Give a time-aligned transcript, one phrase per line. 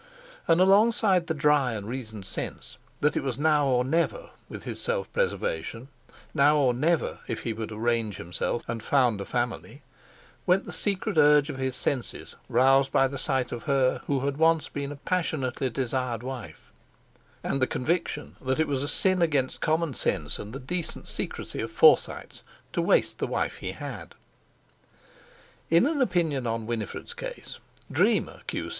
[0.47, 4.81] And, alongside the dry and reasoned sense that it was now or never with his
[4.81, 5.89] self preservation,
[6.33, 9.83] now or never if he were to range himself and found a family,
[10.47, 14.37] went the secret urge of his senses roused by the sight of her who had
[14.37, 16.71] once been a passionately desired wife,
[17.43, 21.61] and the conviction that it was a sin against common sense and the decent secrecy
[21.61, 22.41] of Forsytes
[22.73, 24.15] to waste the wife he had.
[25.69, 27.59] In an opinion on Winifred's case,
[27.91, 28.69] Dreamer, Q.C.